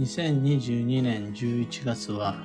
[0.00, 2.42] 2022年11月は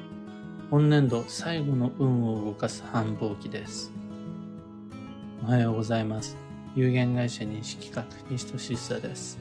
[0.69, 3.93] 本年度最後の運を動かす繁忙期です。
[5.45, 6.35] おはようございます。
[6.75, 9.39] 有限会社認識企画西俊久です。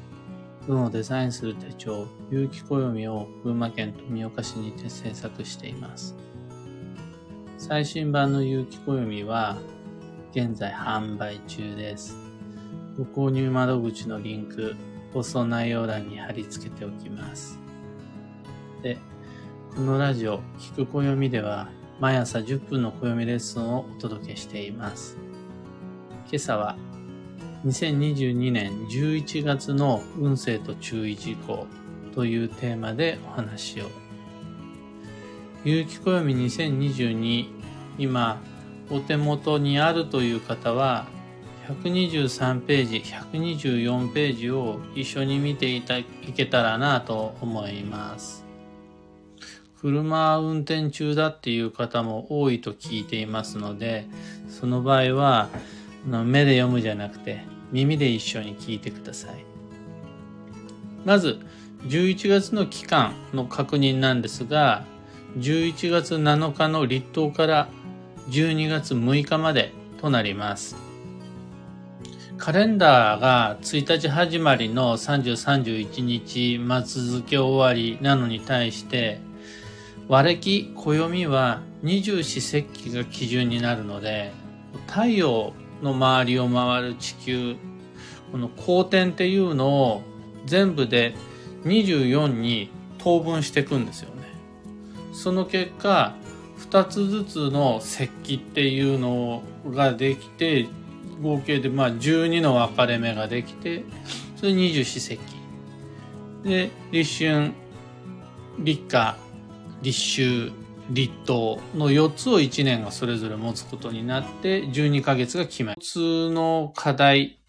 [0.69, 6.15] 運をデザインする手帳、有機暦を群馬県富岡市にて制作しています。
[7.59, 9.59] 最新版の有機暦は
[10.31, 12.17] 現在販売中です。
[12.97, 14.77] ご購入窓口のリンク、
[15.13, 17.66] 放送内容欄に貼り付けておきます。
[19.77, 21.69] このラジオ、聞く暦では、
[22.01, 25.19] 毎朝10分の暦レッスンをお届けしています。
[26.31, 26.79] 今朝は、
[27.67, 31.67] 2022年11月の運勢と注意事項
[32.15, 33.91] というテーマでお話を。
[35.63, 37.47] 有機暦2022、
[37.99, 38.41] 今、
[38.91, 41.05] お手元にあるという方は、
[41.69, 48.46] 123ページ、124ページを一緒に見ていたいけたらなと思います。
[49.81, 54.07] 車運転中だっていう方も多いと聞いていますので、
[54.49, 55.49] その場合は、
[56.07, 57.43] 目で読むじゃなくて、
[57.73, 59.45] 耳で一緒に聞いてください。
[61.05, 61.39] まず、
[61.85, 64.85] 11月の期間の確認なんですが、
[65.39, 67.69] 11月7日の立冬から
[68.31, 70.77] 12月6日までとなります。
[72.39, 79.21] カレンダーが1日始まりの30、31日末付け終わりなのに対して、
[80.09, 84.33] 和暦、暦は二十四節気が基準になるので、
[84.87, 87.57] 太陽の周りを回る地球、
[88.31, 90.03] この公転っていうのを
[90.45, 91.15] 全部で
[91.65, 94.23] 24に等分していくんですよね。
[95.13, 96.15] その結果、
[96.71, 100.69] 2つずつの節気っていうのができて、
[101.21, 103.85] 合計でまあ12の分かれ目ができて、
[104.37, 105.21] それ二十四節
[106.45, 106.49] 気。
[106.49, 107.53] で、立春、
[108.59, 109.26] 立夏、
[109.83, 110.53] 立秋、
[110.91, 115.81] 立冬の4つを1年がそれぞれ持つことになって12ヶ月が決まる。
[115.81, 117.41] 普通の課題、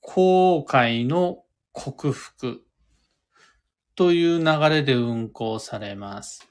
[0.00, 2.62] 後悔の克服
[3.94, 6.48] という流れで運行されます。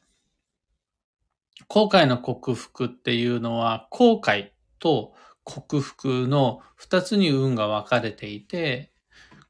[1.68, 4.50] 後悔の克服っていうのは後悔
[4.80, 8.92] と克服の2つに運が分かれていて、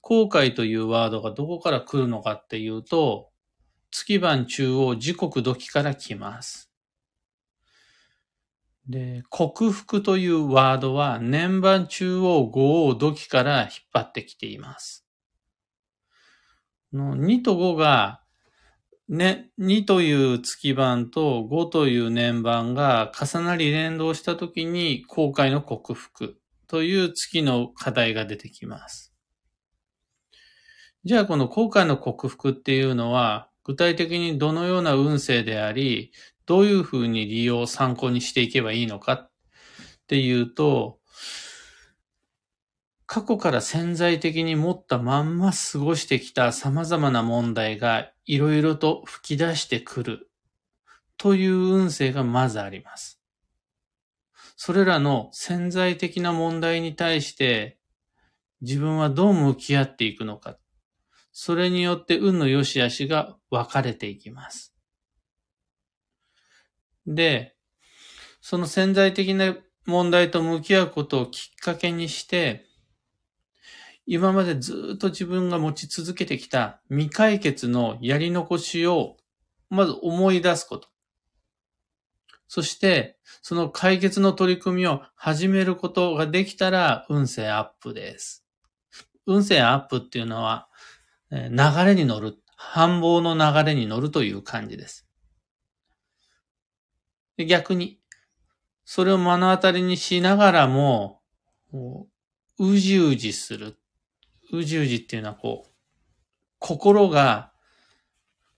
[0.02, 3.31] 後悔というワードがどこから来るのかっていうと、
[3.92, 6.72] 月番中央時刻時から来ます。
[8.88, 15.06] で、克服というワードは年番中央五王時から引っ張ってきています。
[16.94, 18.22] の2と5が、
[19.08, 26.38] ね、2という月番と5という年番が重なり連動したときに後悔の克服
[26.68, 29.14] という月の課題が出てきます。
[31.04, 36.12] じゃあこの後悔の克服っていうのは具体的にどのような運勢であり、
[36.46, 39.32] どういうふうに利用を、参考にしていけばいいのかっ
[40.08, 41.00] ていうと、
[43.06, 50.32] 過去から潜在的に持ったまんま過ごしてきた様々な問題がいろいろと吹き出してくる
[51.18, 53.22] という運勢がまずあります。
[54.56, 57.78] それらの潜在的な問題に対して
[58.62, 60.58] 自分はどう向き合っていくのか。
[61.32, 64.74] それによって運の良し悪しが分かれていきます。
[67.08, 67.56] で、
[68.42, 69.56] その潜在的な
[69.86, 72.66] 問題と向き合うことをきっかけにして、
[74.06, 79.18] 今までずっと自分が持ち続けてきた未解決のやり残しを
[79.70, 80.90] まず思い出すこと。
[82.48, 88.46] そして、その解決の取り組みを始めることができたら運勢アップです。
[89.26, 90.68] 運勢アップっていうのは、
[91.32, 91.50] 流
[91.86, 95.08] れに乗る、繁忙の流れに乗るという感じです。
[97.38, 98.00] 逆に、
[98.84, 101.22] それを目の当たりにしながらも、
[102.60, 103.78] うじうじする。
[104.52, 105.72] うじうじっていうのはこう、
[106.60, 107.52] 心が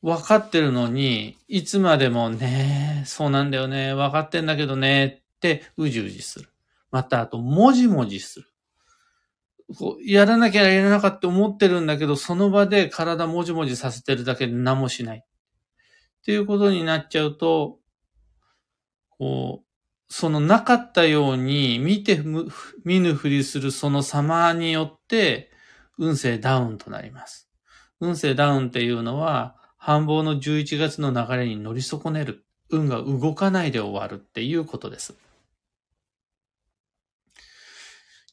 [0.01, 6.49] 分かってるのに、いつまでもね、そうなんだよね、分かってんだけどね、ってうじうじする。
[6.91, 8.52] また、あと、もじもじする。
[9.77, 15.19] こうやらなきゃやらなかって思ってるんだけど、その場で体もじもじさせてるだけで何もしない。
[15.19, 15.21] っ
[16.25, 17.79] ていうことになっちゃうと、
[19.09, 19.65] こう、
[20.07, 22.21] そのなかったように見て
[22.85, 25.49] 見ぬふりするその様によって
[25.97, 27.49] 運勢ダウンとなります。
[27.99, 32.45] 運勢ダウンっていうのは繁忙の11月の流れに乗り損ねる。
[32.69, 35.15] 運が動かないで終わるっていうことです。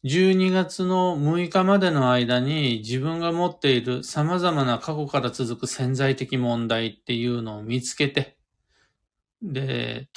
[0.03, 8.39] 12月の6日までの間に自分が持っている様々な過去から続く潜在的問題っていうのを見つけて、
[9.43, 10.09] で、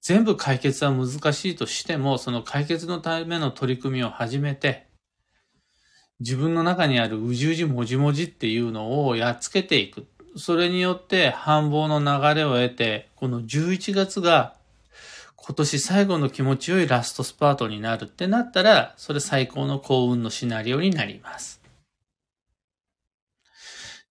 [0.00, 4.86] 全部解決は難しいとしても、その解決のための取り組みを始めて、
[6.20, 10.06] 自分の中にあるうじうじもじもじっていうのをやっつけていく。
[10.36, 14.54] それによって繁忙の流れを得て、この11月が
[15.44, 21.60] 今年最後の気持ちよいラストスパートになるってなったら、それ最高の幸運のシナリオになります。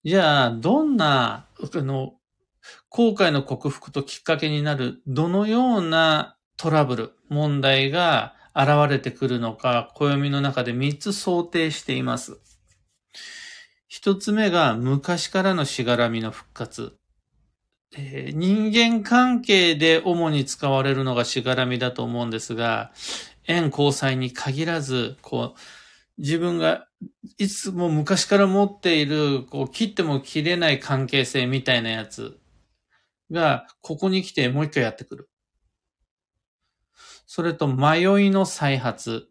[0.04, 2.16] じゃあ、どんな、あの、
[2.90, 12.42] 後悔の克服ときっかけになる、どのようなトラブル、問題が現れてくるのか、暦の中で3つ想定しています。
[13.88, 16.98] 一つ目が昔からのしがらみの復活。
[17.98, 22.92] えー、人間関係で主に使われるのがしがらみだと思うんですが、
[23.48, 25.60] 縁交際に限らず、こう、
[26.18, 26.88] 自分が
[27.38, 32.40] いつも昔から持っている、こう、切っても切れない関係性みたいなやつ
[33.30, 35.30] が、ここに来てもう一回やってくる。
[37.26, 39.28] それと迷いの再発。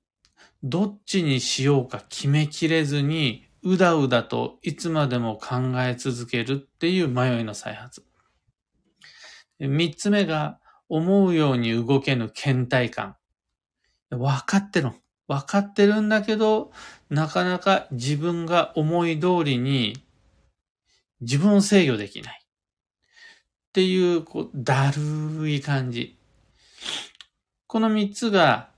[0.62, 8.09] どっちにしようか決めきれずに、うだうだといつまでも考え続けるっていう迷いの再発。
[9.60, 10.58] 三つ目が、
[10.88, 13.16] 思うように動けぬ倦怠感。
[14.10, 14.90] 分かってる。
[15.28, 16.72] 分かってるんだけど、
[17.08, 20.02] なかなか自分が思い通りに
[21.20, 22.44] 自分を制御できない。
[22.44, 26.18] っていう、こう、だるい感じ。
[27.68, 28.70] この3つが、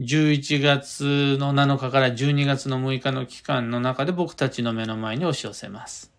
[0.00, 6.11] 11月の7日から12月の6日の期間の中で僕たちの目の前に押し寄せます。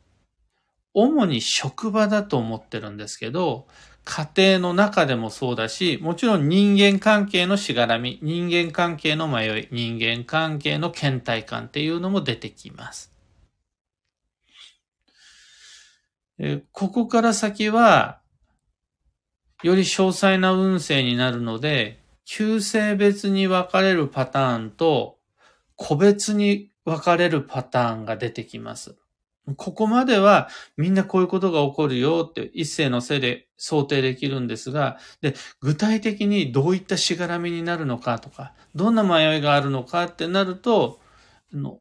[0.93, 3.67] 主に職場だと思ってるんですけど、
[4.05, 13.13] 家庭の中でもそうだし、もちろん人間関係のしがらみ、人間関係の迷い、人間関係の倦怠感っていうのも出てきます。
[16.71, 18.19] ここから先は、
[19.63, 25.19] より詳細な運勢になるので、旧性別に分かれるパターンと、
[25.75, 28.97] 個別に分かれるパターンが出てきます。
[29.57, 30.47] ここまでは
[30.77, 40.99] みんなこういうことが起こるよって一斉のせいで想定できるんですが、で、具体的にどういったしがらみになるのかとか、どんな迷いがあるのかってなると、
[41.53, 41.79] の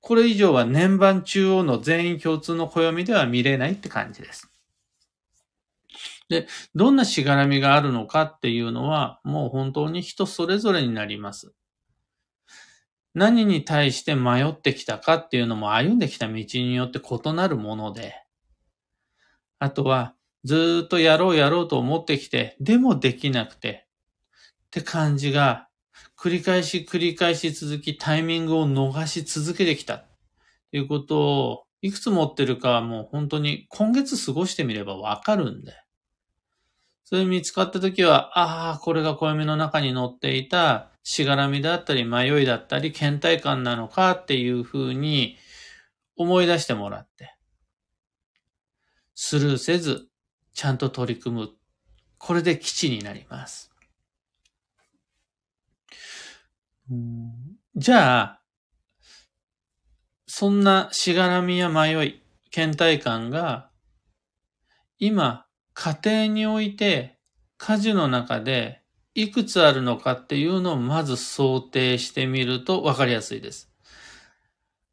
[0.00, 4.50] これ以上は年番中央の全員共通の暦では見れないって感じです。
[6.28, 11.54] で、どんなしがらみがあるのかっていうのは、もう本当に人それぞれになります。
[13.14, 18.14] 何に対して迷ってきたかっていうのも歩んできた道によって異なるもので、
[19.58, 23.86] あとはずっとやろうやろうと思ってきて、でもできなくて。
[24.66, 25.68] って感じが
[26.18, 29.94] 繰り返し繰り返し続きタイミングを逃し続けてきた。
[29.94, 30.06] っ
[30.72, 35.83] ていうことをいくつ持ってるかはもう本当に今月過ごしてみればわかるんで。
[37.04, 45.36] それ見つかったときは、ああ、これが暦の中に載っていたしがらみだったり迷いだったり倦怠感なのかっていうふうに
[46.16, 47.34] 思い出してもらって、
[49.14, 50.08] スルーせず、
[50.54, 51.50] ちゃんと取り組む。
[52.16, 53.70] これで基地になります。
[57.76, 58.40] じゃあ、
[60.26, 63.70] そんなしがらみや迷い、倦怠感が、
[64.98, 67.18] 今、家庭において、
[67.58, 68.82] 家事の中で
[69.14, 73.70] いくつあるのかっていうのをまず想定してみると分かりやすいです。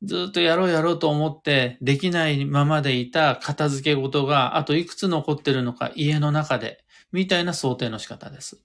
[0.03, 8.63] ずっとやろうやろうと思ってできないままでいた片付け事があといくつ残ってるのか家の中でみたいな想定の仕方です。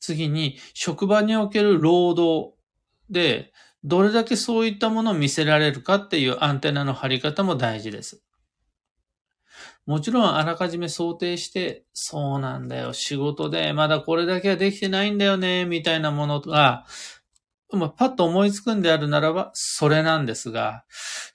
[0.00, 2.54] 次に職場における労働
[3.10, 3.52] で
[3.84, 8.25] どれだけそういったものを見せられるかっていうアンテナの張り方も大事です。
[9.86, 16.84] もちろんあらかじめ想定して、そうなんだよ、仕事でまだこれだけはできてないんだよね、みたいなものが、
[17.72, 20.84] まあ、パッと思いつくんであるならば、それなんですが、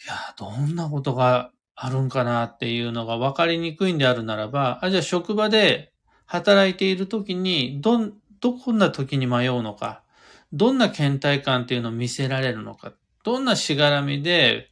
[0.05, 5.93] いや、どんなことがあるんかなっていうのが分かりにくいんであるならば、あ、じゃあ職場で
[6.25, 10.03] 働いている時に、どん、どこんな時に迷うのか、
[10.51, 12.93] どんな倦怠感っていうのを見せられるのか、
[13.23, 14.69] どんなしがらみで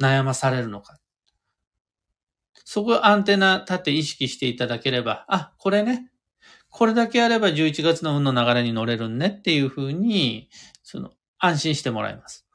[0.00, 0.98] 悩まされるのか。
[2.70, 6.10] そこアンテナ立って意識していただければ、あ、これね、
[6.68, 10.50] これだけあれば11月の運の流れに乗れるねっていうふうに、
[10.82, 12.46] その、安心してもらいます。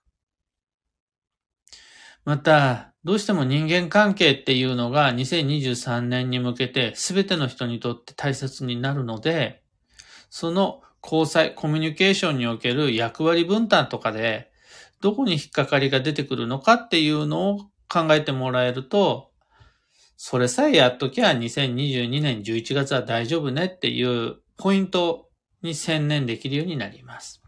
[2.25, 9.63] また、どうしても人間関係っていうのが2023年に向けて全ての人にとって大切になるので、
[10.29, 14.51] その交際、コミュニケーションにおける役割分担とかで、
[15.01, 17.57] どこに引っかかりが出てくるのかっていうのを
[17.89, 19.32] 考えてもらえると、
[20.17, 25.29] それさえやっときゃ2022年11月は大丈夫ねっていうポイント
[25.61, 27.41] に専念できるようになります。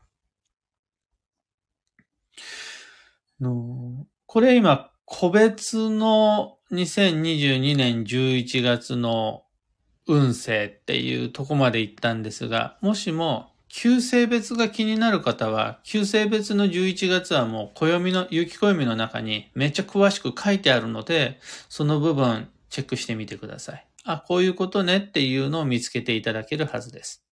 [3.40, 9.44] のこれ今、個別の2022年11月の
[10.08, 23.88] 運勢っていうとこまで行ったんですが、もしも旧性別が気になる方は、旧性別の11月はもう暦の、雪暦の中にめっちゃ詳しく書いてあるので、その部分チェックしてみてください。
[24.04, 27.26] あ、こういうことねっていうのを見つけていただけるはずです。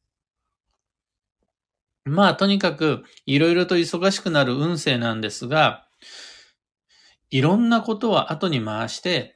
[2.06, 5.86] まあ、とにかく、いろいろと忙しくなる運勢なんですが、
[7.30, 9.36] いろんなことは後に回して、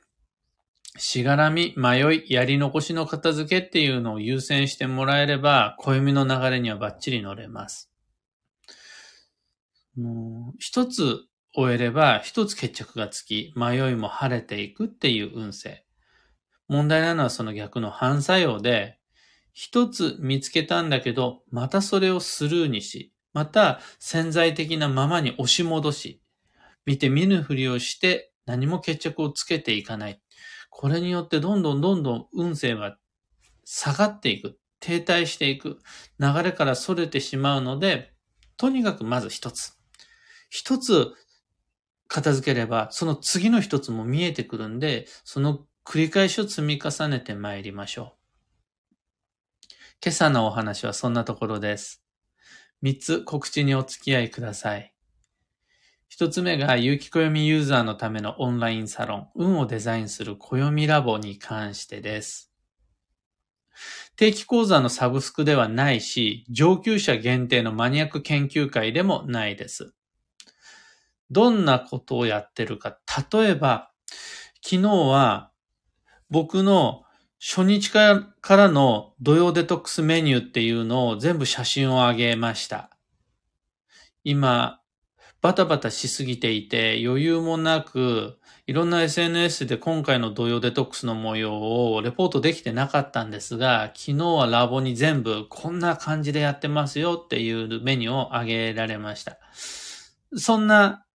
[0.97, 7.91] しがらみ、迷い、やり残しの片付けっていうのを優先してもらえれば、暦の流れにはバッチリ乗れます。
[9.97, 15.86] もう一つ終えれば、一つ決着がつき、迷いも晴れていくっていう運勢。
[16.67, 18.97] 問題なのはその逆の反作用で、
[19.53, 26.21] 一つ見つけたんだけど、またそれをスルーにし、また潜在的なままに押し戻し、
[26.85, 30.21] 見て見ぬふりをして何も決着をつけていかない。
[30.69, 32.97] これによってどんどんどんどん運勢は
[33.65, 34.57] 下がっていく。
[34.79, 35.79] 停滞していく。
[36.19, 38.13] 流れから逸れてしまうので、
[38.57, 39.77] とにかくまず一つ。
[40.49, 41.13] 一つ
[42.07, 48.17] 片付ければ、その次の一つも見えてくるんで、その繰り返しを積み重ねて参りましょ
[49.71, 49.73] う。
[50.03, 52.03] 今朝のお話はそんなところです。
[52.81, 54.93] 三つ告知にお付き合いください。
[56.09, 62.51] 一つ目が、有機暦ユーザーのためのオンラインサロン、運をデザインする暦ラボに関してです。
[64.17, 69.93] 定期講座のサブスクではないし、上級者限定のマニアック研究会でもないです。
[71.31, 72.99] どんなことをやってるか。
[73.31, 73.93] 例えば、
[74.61, 75.53] 昨日は
[76.29, 77.03] 僕の
[77.39, 82.89] 初日からの土曜デトックスメニューっていうのを全部写真を上げました。
[84.23, 84.81] 今、
[85.41, 99.37] バタバタしすぎていて余裕もなく、いろんな SNS で今回の土曜デトックスの模様をレポートできてなかったんですが、昨日はラボに全部こんな感じでやってますよっていうメニューをあげられました。
[100.35, 101.05] そんな、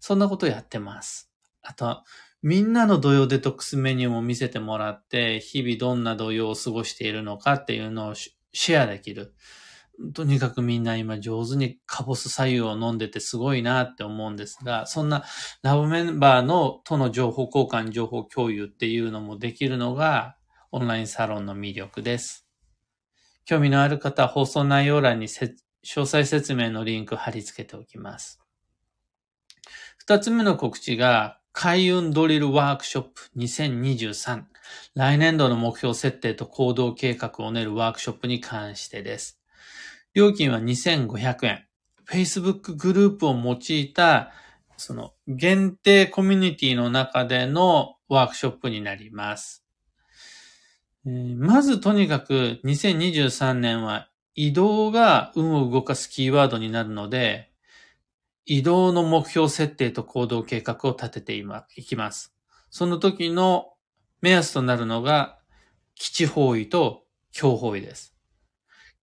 [0.00, 1.30] そんなことやってます。
[1.62, 2.02] あと、
[2.42, 9.34] みんなの土曜デトックスメニューも見せてもらって、日々どんな土曜を過ごしているのかっていうのをシェアできる。
[10.14, 15.24] とにかくみんな今上手にカボス左右を飲んでてすごいなって思うんですが、そんな
[15.62, 20.36] ラブメンバーのとの情報交換、情報共有っていうのもできるのが
[20.70, 22.46] オンラインサロンの魅力です。
[23.44, 28.40] 興味のある方は放送内容欄に詳細説明のリンク貼り付けておきます。
[29.96, 34.44] 二つ目の告知が開運ドリルワークショップ2023
[34.94, 39.40] 来年度の目標設定と行動計画を練るワークショップに関してです。
[40.14, 41.66] 料金は2500円。
[42.08, 44.30] Facebook グループを用いた、
[44.76, 49.64] その限定コミュニティの中でのワークショップになります。
[51.04, 57.47] まずとにかく2023年は移動が運を動かすキーワードになるので、
[58.50, 61.34] 移動の目標設定と行動計画を立てて
[61.76, 62.34] いきます。
[62.70, 63.74] その時の
[64.22, 65.38] 目安となるのが
[65.94, 68.14] 基地方位と強方位です。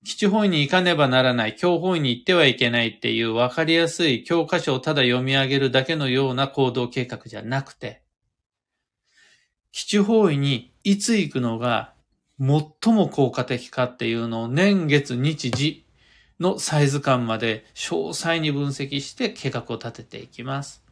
[0.04, 8.02] 基地方位に行かねばならない、教方位に行ってはいけないっていう分かりやすい教科書をただ読み上げるだけのような行動計画じゃなくて、
[9.72, 11.94] 基地方位にいつ行くのが
[12.40, 12.48] 最
[12.94, 15.85] も効果的かっていうのを年月日時
[16.39, 20.84] のサイズ感まで詳細に分析して計画を立てていきます。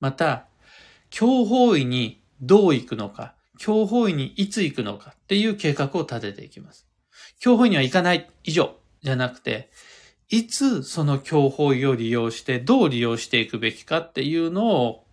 [0.00, 0.46] また、
[1.10, 6.88] 強方位にどう行くのか、強方位にいつ行くのかっていう計画を立てていきます。
[7.40, 9.70] 教法には行かない以上じゃなくて、
[10.28, 15.06] いつその教法を利用してどう利用していくべきかっていうのを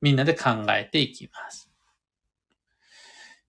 [0.00, 1.71] みんなで考えていきます。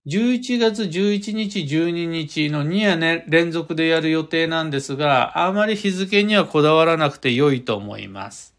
[0.06, 8.54] 11月11日、12日の2夜、ね、連続でやる予定なんですが、あまり日付にはこだわらなくて良いと思います。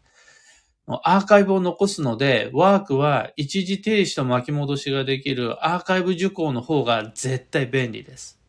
[0.88, 8.40] アーカイブを残すので、ワークは一時停止と巻き戻しができるアーカイブ受講の方が絶対便利です。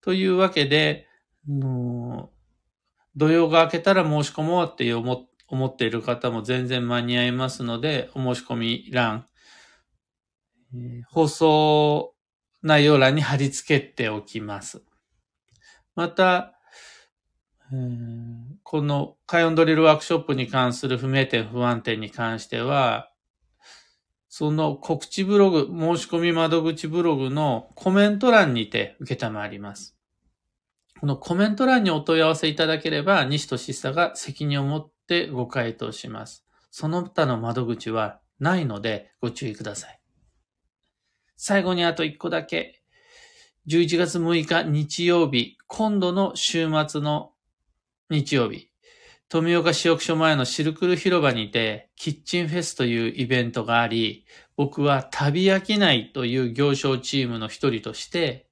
[0.00, 1.06] というわけで、
[1.46, 9.26] 土曜が明けたら申し込もうって思っている方も全然間に合いますので、お申し込み欄、
[11.10, 12.14] 放送
[12.62, 14.82] 内容欄に貼り付けておきます。
[15.94, 16.54] また、
[18.62, 23.10] このカヨンドリルワークショップに関する不明点、不安点に関しては、
[24.28, 29.96] その告知ブログ、申し込み窓口ブログのコメント欄にて受けたまわります。
[31.00, 36.44] このコメント欄にお問い合わせいただければ、西俊久が責任を持ってご回答します。
[36.70, 39.99] その他の窓口はないのでご注意ください。
[41.42, 42.82] 最後にあと1個だけ。
[43.66, 47.32] 11月6日日曜日、今度の週末の
[48.10, 48.68] 日曜日、
[49.30, 58.46] 富岡市役所前のシルクル広場にて、キッチンフェスというイベントがあり、僕は旅飽きないという行商チームの一人として、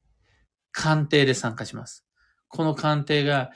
[0.73, 2.07] 鑑定で参加します。
[2.49, 3.50] この鑑定が、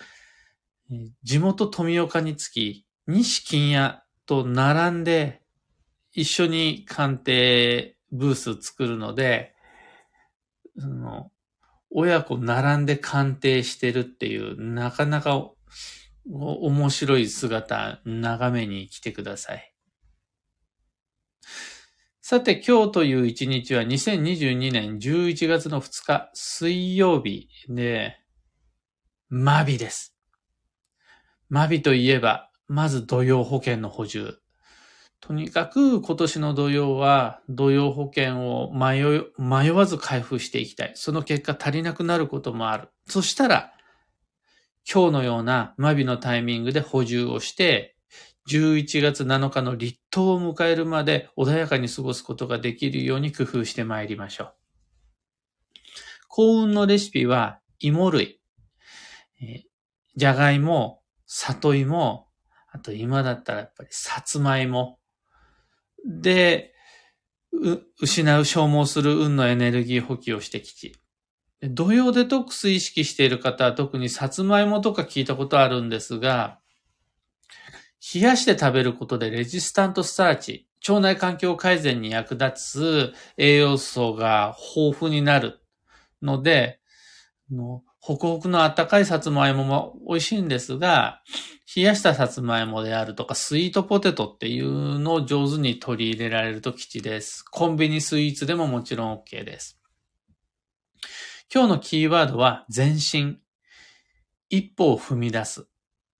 [1.22, 5.40] 地元富岡につき、西金屋と並んで、
[6.12, 9.54] 一緒に鑑定ブース作るので、
[10.78, 11.32] その
[11.90, 15.50] 親子並んで鑑定してるっていう、なかなか
[16.24, 19.74] 面白い姿、眺めに来てください。
[22.20, 28.18] さて、今日という一日は2022年11月の2日、水曜日で、
[29.28, 30.16] マビです。
[31.48, 34.41] マビといえば、まず土曜保険の補充。
[35.22, 40.92] とにかく今年の土曜は土曜保険を迷迷わず開封していきたい。
[40.96, 42.88] その結果足りなくなることもある。
[43.06, 43.72] そしたら、
[44.92, 47.96] 今日のようなマビのタイミングで補充をして、
[48.50, 54.54] 11月7日の立冬を迎えるまで穏やかに過ごすことができるように工夫してまいりましょう。
[56.26, 58.40] 幸運のレシピは芋類、
[60.16, 62.26] じゃがいも、里芋、
[62.72, 64.98] あと今だったらやっぱりさつまいも。
[66.06, 66.74] で、
[67.52, 70.96] う失う消耗する運のエネルギー補給をしてきち。
[71.62, 76.58] 土曜デトックス意識している方は特にさつまいもとか聞いたことあるんですが、
[78.14, 85.60] 冷やして食べることでレジスタントスターチ、腸内環境改善に役立つ栄養素が豊富になる
[86.20, 86.80] ので、
[87.50, 91.22] のホクホクの温かいさつまいもも美味しいんですが、
[91.74, 97.44] 冷やしたさつまいもであるとか、スイートポテトっていうのを上手に取り入れられると吉です。
[97.44, 99.78] コンビニスイーツでももちろん OK です。
[101.54, 103.38] 今日のキーワードは前進。
[104.50, 105.68] 一歩を踏み出す。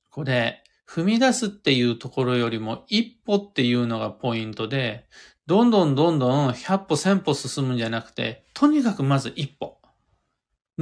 [0.09, 5.09] これ、踏み出すっていうところよりも一歩っていうのがポイントで、
[5.49, 9.82] どんどんどんどん100歩1000歩進むんじゃなくて、とにかくまず一歩。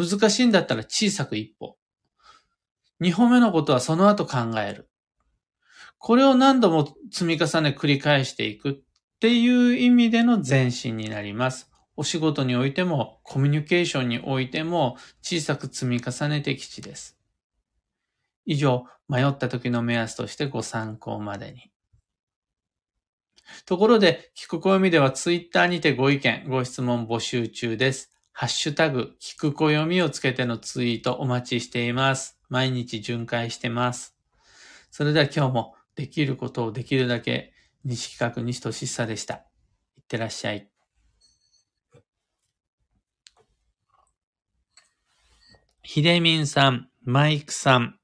[0.09, 1.77] 難しいんだったら小さく一歩。
[3.01, 4.91] 二歩目のことはその後考える。
[5.99, 8.75] これを何度も積み重ね繰り返していくっ
[9.21, 11.71] ていう意味での前進になります。
[11.97, 17.19] お仕事においても、コミュニケーションにおいても、小さく積み重ねて吉です。
[18.47, 21.71] 以上、迷った時の目安としてご参考までに。
[23.67, 28.11] ところで、聞く暦ではツイッターにてご意見、ご質問募集中です。
[28.33, 32.39] ハッシュタグ、聞く暦をつけてのツイートお待ちしています。
[32.49, 34.17] 毎日巡回してます。
[34.91, 37.53] それでは今日もできることをできるだけ、
[37.85, 39.35] 西企画西俊久でした。
[39.35, 40.71] いってらっしゃい。
[45.83, 47.99] ひでみんさん、マイクさん、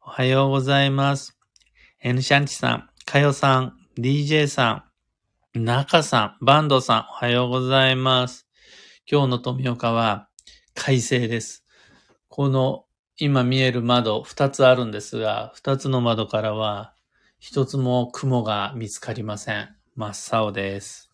[0.00, 1.38] おはようございます。
[2.00, 4.84] エヌシャンチさん、かよさん、DJ さ
[5.54, 8.45] ん、中さん、バンドさん、おはようございます。
[9.08, 10.28] 今日の富岡は
[10.74, 11.64] 快晴です。
[12.28, 16.92] この今見える窓二つあるんですが、二つの窓からは
[17.38, 19.68] 一つも雲が見つかりません。
[19.94, 21.08] 真っ青です。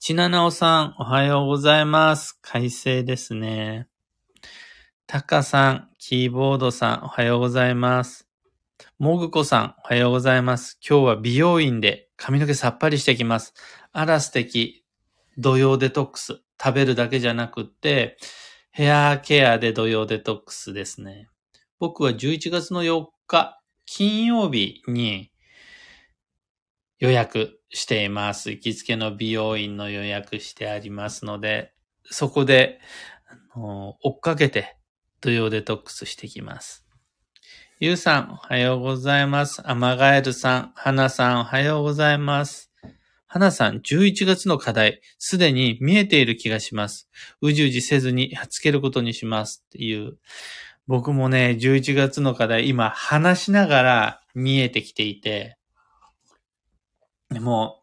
[0.00, 2.36] ちななおさん、おはようございます。
[2.42, 3.86] 快晴ですね。
[5.06, 8.26] たかさん、キーボードさん、おはようございます。
[8.98, 10.80] もぐこさん、おはようございます。
[10.84, 13.54] 今日は美容院で髪の毛さっぱりしてきます。
[13.92, 14.81] あら素敵。
[15.38, 16.42] 土曜デトックス。
[16.62, 18.16] 食べるだけじゃなくって、
[18.70, 21.28] ヘアケアで土曜デトックスですね。
[21.78, 25.32] 僕は11月の4日、金曜日に
[26.98, 28.50] 予約しています。
[28.50, 32.80] 行きつけの美容院の予約してありますので、そこで、
[33.54, 34.76] あの追っかけて
[35.20, 36.86] 土曜デトックスしてきます。
[37.80, 39.68] ゆうさん、おはようございます。
[39.68, 42.71] アマガエルさん、はなさん、おはようございます。
[43.32, 47.08] はなさん、11月の課題、すでに見えている気がします。
[47.40, 50.18] うじうじせずにやっつけることにしますっていう。
[50.86, 55.56] 僕もね、11月の課題、今話しながら見えてきていて、
[57.30, 57.80] でも、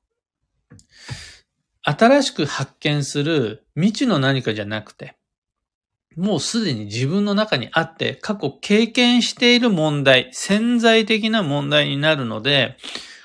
[1.82, 5.18] 新しく発見する未知の何かじゃなくて、
[6.16, 12.78] もうすでに自分の中にあって過去経験している問題、潜在的な問題になるので、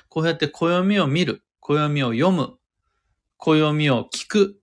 [0.09, 2.57] こうやって暦を見る、暦を読む、
[3.37, 4.59] 暦を聞く、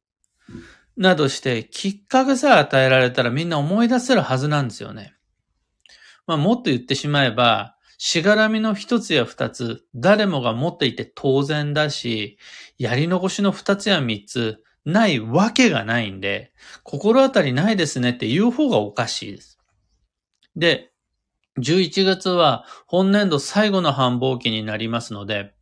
[0.96, 5.14] などしてきっかけさえ与えられたらみんな思い出せるはずなんですよね。
[6.28, 12.38] まあもっと言ってしまえば、しがらみの一つや二つ、誰もが持っていて当然だし、
[12.78, 16.52] やり残しの二つや三つ、ないわけがないんで、
[16.84, 19.58] 心当たりないですねって言う方がおかしいです。
[20.54, 20.92] で、
[21.58, 25.52] 11月は本年度最後の繁忙期になりますので、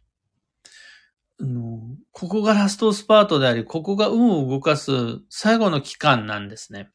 [2.13, 4.93] ここがラストスパートであり、ここが運を動かす
[5.31, 6.91] 最後の期間なんですね。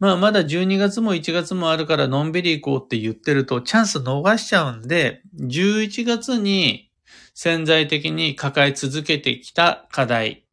[0.00, 6.90] まあまだ12月も1月もあるからのんびり行こうって言ってるとチャンス逃しちゃうんで、11月に
[7.34, 10.44] 潜在的に抱え続けてきた課題、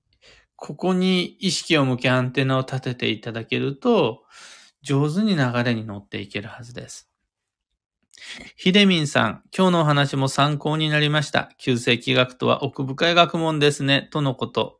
[0.55, 4.23] ここに意識を向けアンテナを立てていただけると、
[4.81, 7.09] 上手に流れに乗っていけるはずです。
[8.55, 11.51] ひでみんさん、今日のお話も参考になりました。
[11.57, 14.79] 旧世紀学とは奥深い学問ですね、とのこと。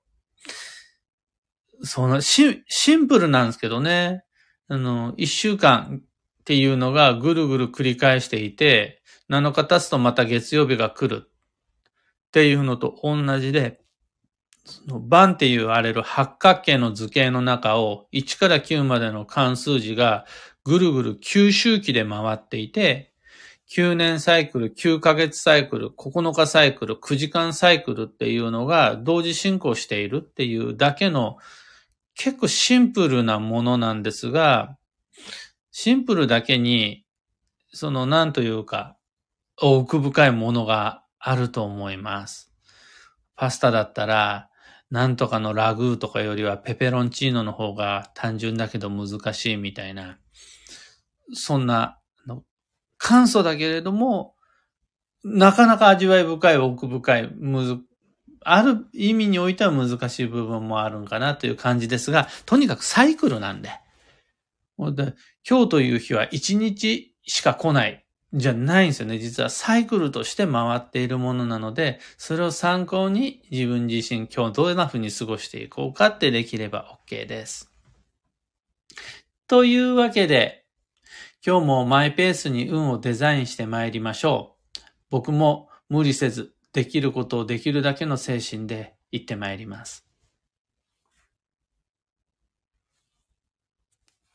[1.82, 2.64] そのシ、
[2.96, 4.24] ンプルなんですけどね。
[4.68, 11.30] あの、一週間っていうのがぐるぐる繰り返していて、7日経つとまた月曜日が来るっ
[12.32, 13.82] ていうのと同じで、
[14.64, 20.26] その番って言われる八角形の図形の中を1から9までの関数字が
[20.64, 23.14] ぐるぐる9周期で回っていて、
[23.72, 31.38] 9年サイクル、9ヶ月サイクル、9日サイクル、9時間サイクルっていうのが同時進行しているっていうだけの
[32.16, 34.78] 結構シンプルなものなんですが、
[35.72, 37.06] シンプルだけに、
[37.74, 38.98] その何というか、
[39.62, 42.54] 奥深いものがあると思います。
[43.36, 44.50] パスタだったら、
[44.90, 50.20] なんとかのラグーとかよりはペペロンチーノの方が単純だけど難しいみたいな、
[51.34, 52.00] そんな、
[53.06, 54.34] 簡素だけれども、
[55.24, 57.78] なかなか味わい深い、奥深い、むず、
[58.44, 63.70] ある意味においては難しい部分もあるんかなという感じですが、とにかくサイクルなんで。
[64.80, 65.14] で
[65.48, 69.20] 今日という日は一日しか来ないじゃないんですよね。
[69.20, 77.72] 実はサイクルとして回っているものなので、それを参考に自分自身今日どんな風に過ごしていこうかってできれば OK です。
[79.48, 80.65] というわけで、
[81.48, 84.82] 今日もマイペースに運をデザインして参りましょう。
[85.12, 90.05] 僕も無理せず、できることをできるだけの精神で行って参ります。